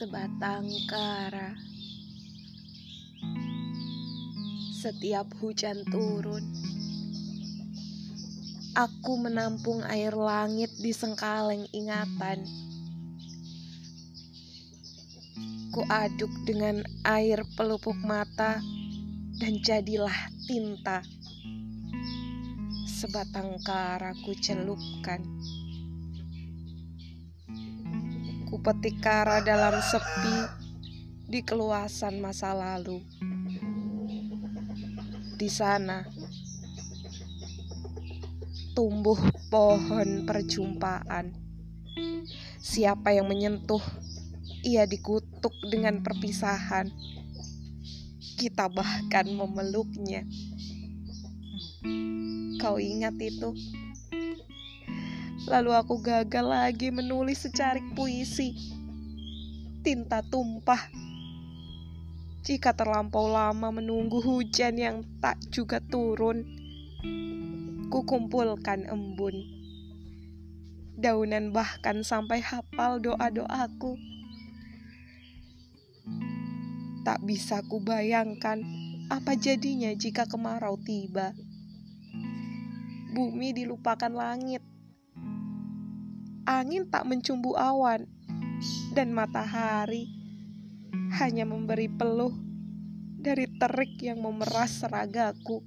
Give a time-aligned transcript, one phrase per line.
[0.00, 1.52] sebatang kara.
[4.80, 6.40] Setiap hujan turun,
[8.72, 12.48] aku menampung air langit di sengkaleng ingatan.
[15.68, 18.56] Ku aduk dengan air pelupuk mata
[19.36, 20.16] dan jadilah
[20.48, 21.04] tinta.
[22.88, 25.20] Sebatang kara ku celupkan.
[28.60, 30.36] Ku petik kara dalam sepi
[31.24, 33.00] di keluasan masa lalu.
[35.40, 36.04] Di sana
[38.76, 39.16] tumbuh
[39.48, 41.32] pohon perjumpaan.
[42.60, 43.80] Siapa yang menyentuh,
[44.60, 46.92] ia dikutuk dengan perpisahan.
[48.36, 50.28] Kita bahkan memeluknya.
[52.60, 53.56] Kau ingat itu?
[55.50, 58.54] Lalu aku gagal lagi menulis secarik puisi.
[59.82, 60.78] Tinta tumpah.
[62.46, 66.46] Jika terlampau lama menunggu hujan yang tak juga turun,
[67.90, 69.34] kukumpulkan embun.
[70.94, 73.98] Daunan bahkan sampai hafal doa-doaku.
[77.02, 78.62] Tak bisa kubayangkan
[79.10, 81.34] apa jadinya jika kemarau tiba.
[83.10, 84.62] Bumi dilupakan langit
[86.50, 88.10] angin tak mencumbu awan,
[88.90, 90.10] dan matahari
[91.22, 92.34] hanya memberi peluh
[93.22, 95.62] dari terik yang memeras seragaku.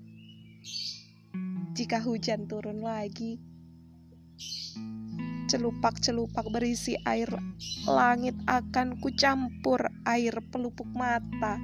[1.72, 3.40] Jika hujan turun lagi,
[5.48, 7.32] celupak-celupak berisi air
[7.88, 11.64] langit akan kucampur air pelupuk mata.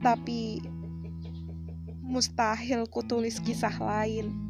[0.00, 0.64] Tapi
[2.00, 4.45] mustahil kutulis kisah lain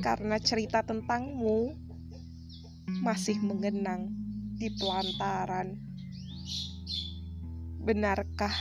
[0.00, 1.76] karena cerita tentangmu
[3.04, 4.08] masih mengenang
[4.56, 5.76] di pelantaran.
[7.80, 8.52] Benarkah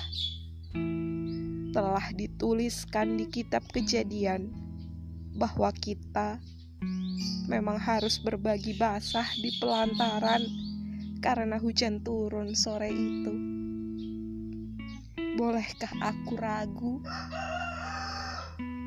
[1.72, 4.52] telah dituliskan di kitab kejadian
[5.36, 6.40] bahwa kita
[7.48, 10.44] memang harus berbagi basah di pelantaran
[11.24, 13.34] karena hujan turun sore itu?
[15.40, 17.00] Bolehkah aku ragu?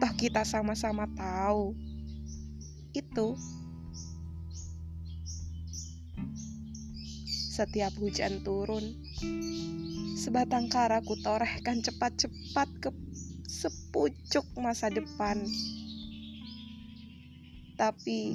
[0.00, 1.91] Toh kita sama-sama tahu
[2.92, 3.36] itu.
[7.53, 8.97] Setiap hujan turun,
[10.16, 12.91] sebatang kara ku torehkan cepat-cepat ke
[13.44, 15.44] sepucuk masa depan.
[17.76, 18.34] Tapi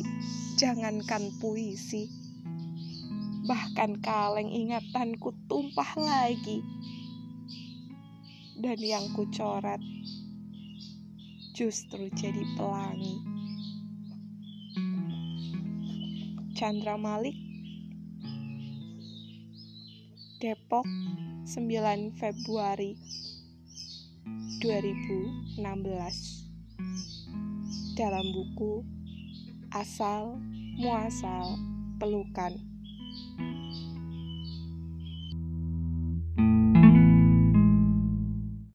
[0.62, 2.08] jangankan puisi,
[3.50, 6.62] bahkan kaleng ingatanku tumpah lagi.
[8.58, 9.82] Dan yang ku coret
[11.58, 13.27] justru jadi pelangi.
[16.58, 17.38] Chandra Malik
[20.42, 20.90] Depok
[21.46, 21.54] 9
[22.18, 22.98] Februari
[24.66, 25.54] 2016
[27.94, 28.82] dalam buku
[29.70, 30.42] Asal
[30.82, 31.62] Muasal
[32.02, 32.58] Pelukan